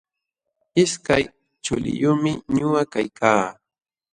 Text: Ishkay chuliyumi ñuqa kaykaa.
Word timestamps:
Ishkay 0.81 1.23
chuliyumi 1.63 2.31
ñuqa 2.55 2.81
kaykaa. 2.93 3.45